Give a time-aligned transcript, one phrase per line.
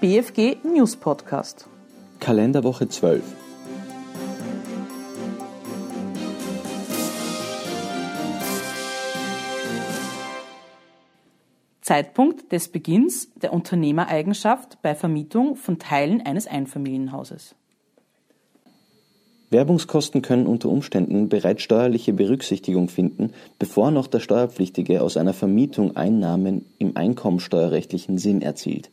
[0.00, 1.66] BFG News Podcast.
[2.20, 3.20] Kalenderwoche 12.
[11.80, 17.56] Zeitpunkt des Beginns der Unternehmereigenschaft bei Vermietung von Teilen eines Einfamilienhauses.
[19.50, 25.96] Werbungskosten können unter Umständen bereits steuerliche Berücksichtigung finden, bevor noch der Steuerpflichtige aus einer Vermietung
[25.96, 28.92] Einnahmen im einkommensteuerrechtlichen Sinn erzielt.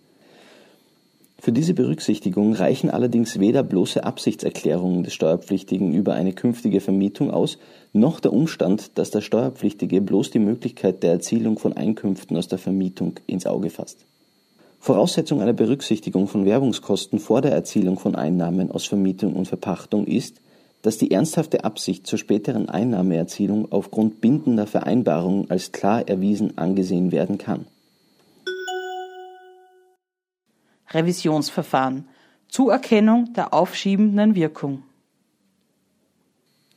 [1.46, 7.60] Für diese Berücksichtigung reichen allerdings weder bloße Absichtserklärungen des Steuerpflichtigen über eine künftige Vermietung aus,
[7.94, 12.58] noch der Umstand, dass der Steuerpflichtige bloß die Möglichkeit der Erzielung von Einkünften aus der
[12.58, 14.08] Vermietung ins Auge fasst.
[14.80, 20.42] Voraussetzung einer Berücksichtigung von Werbungskosten vor der Erzielung von Einnahmen aus Vermietung und Verpachtung ist,
[20.82, 27.38] dass die ernsthafte Absicht zur späteren Einnahmeerzielung aufgrund bindender Vereinbarungen als klar erwiesen angesehen werden
[27.38, 27.68] kann.
[30.96, 32.06] Revisionsverfahren.
[32.48, 34.84] Zuerkennung der aufschiebenden Wirkung.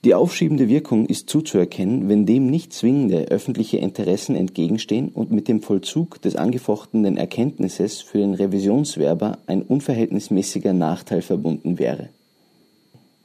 [0.04, 5.62] Die aufschiebende Wirkung ist zuzuerkennen, wenn dem nicht zwingende öffentliche Interessen entgegenstehen und mit dem
[5.62, 12.10] Vollzug des angefochtenen Erkenntnisses für den Revisionswerber ein unverhältnismäßiger Nachteil verbunden wäre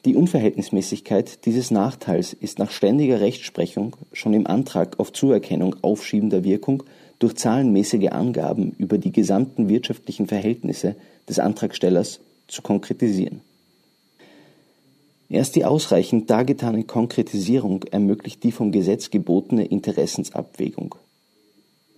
[0.06, 6.84] die Unverhältnismäßigkeit dieses Nachteils ist nach ständiger Rechtsprechung schon im Antrag auf Zuerkennung aufschiebender Wirkung
[7.24, 10.96] durch zahlenmäßige Angaben über die gesamten wirtschaftlichen Verhältnisse
[11.28, 13.42] des Antragstellers zu konkretisieren.
[15.30, 20.96] Erst die ausreichend dargetane Konkretisierung ermöglicht die vom Gesetz gebotene Interessensabwägung.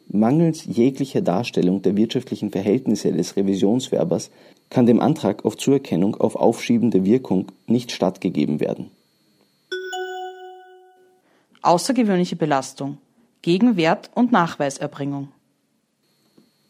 [0.07, 4.29] Mangels jeglicher Darstellung der wirtschaftlichen Verhältnisse des Revisionswerbers
[4.69, 8.91] kann dem Antrag auf Zuerkennung auf aufschiebende Wirkung nicht stattgegeben werden.
[11.63, 12.99] Außergewöhnliche Belastung,
[13.45, 15.27] Gegenwert und Nachweiserbringung.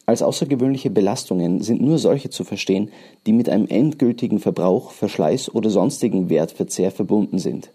[0.06, 2.90] Als außergewöhnliche Belastungen sind nur solche zu verstehen,
[3.26, 7.70] die mit einem endgültigen Verbrauch, Verschleiß oder sonstigen Wertverzehr verbunden sind.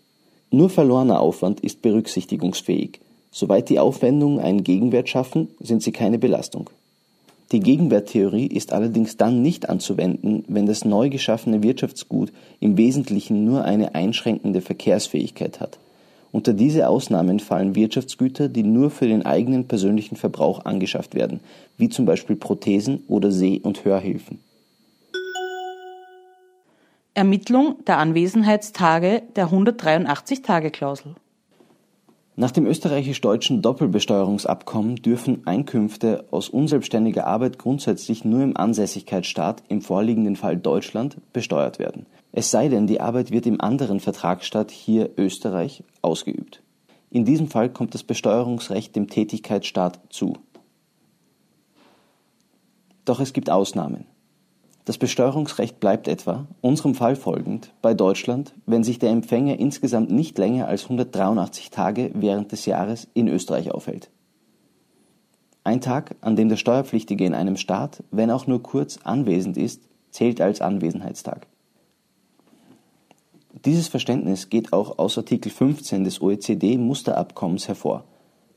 [0.51, 3.01] Nur verlorener Aufwand ist berücksichtigungsfähig.
[3.31, 6.69] Soweit die Aufwendungen einen Gegenwert schaffen, sind sie keine Belastung.
[7.53, 13.65] Die Gegenwerttheorie ist allerdings dann nicht anzuwenden, wenn das neu geschaffene Wirtschaftsgut im Wesentlichen nur
[13.65, 15.79] eine einschränkende Verkehrsfähigkeit hat.
[16.33, 21.41] Unter diese Ausnahmen fallen Wirtschaftsgüter, die nur für den eigenen persönlichen Verbrauch angeschafft werden,
[21.77, 24.39] wie zum Beispiel Prothesen oder Seh- und Hörhilfen.
[27.15, 31.17] Ermittlung der Anwesenheitstage der 183-Tage-Klausel.
[32.37, 40.37] Nach dem österreichisch-deutschen Doppelbesteuerungsabkommen dürfen Einkünfte aus unselbstständiger Arbeit grundsätzlich nur im Ansässigkeitsstaat, im vorliegenden
[40.37, 42.07] Fall Deutschland, besteuert werden.
[42.33, 46.63] Es sei denn, die Arbeit wird im anderen Vertragsstaat, hier Österreich, ausgeübt.
[47.11, 50.35] In diesem Fall kommt das Besteuerungsrecht dem Tätigkeitsstaat zu.
[53.05, 54.05] Doch es gibt Ausnahmen.
[54.85, 60.39] Das Besteuerungsrecht bleibt etwa, unserem Fall folgend, bei Deutschland, wenn sich der Empfänger insgesamt nicht
[60.39, 64.11] länger als 183 Tage während des Jahres in Österreich aufhält.
[65.65, 69.83] Ein Tag, an dem der Steuerpflichtige in einem Staat, wenn auch nur kurz, anwesend ist,
[70.11, 71.47] zählt als Anwesenheitstag.
[73.67, 78.05] Dieses Verständnis geht auch aus Artikel 15 des OECD-Musterabkommens hervor.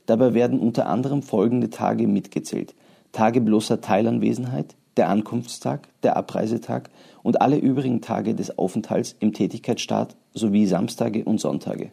[0.06, 2.74] Dabei werden unter anderem folgende Tage mitgezählt:
[3.12, 6.88] Tage bloßer Teilanwesenheit, der Ankunftstag, der Abreisetag
[7.22, 11.92] und alle übrigen Tage des Aufenthalts im Tätigkeitsstaat sowie Samstage und Sonntage.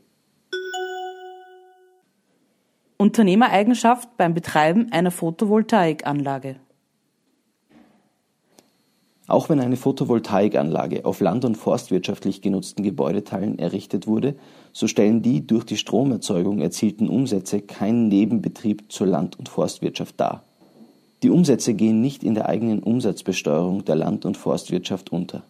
[2.97, 6.57] Unternehmereigenschaft beim Betreiben einer Photovoltaikanlage.
[9.31, 14.36] Auch wenn eine Photovoltaikanlage auf land- und forstwirtschaftlich genutzten Gebäudeteilen errichtet wurde,
[14.74, 20.44] so stellen die durch die Stromerzeugung erzielten Umsätze keinen Nebenbetrieb zur Land- und Forstwirtschaft dar.
[21.24, 25.44] Die Umsätze gehen nicht in der eigenen Umsatzbesteuerung der Land- und Forstwirtschaft unter